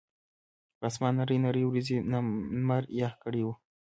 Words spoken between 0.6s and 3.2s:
پۀ اسمان نرۍ نرۍ وريځې نمر يخ